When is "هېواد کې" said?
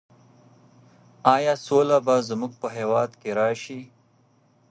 2.77-3.29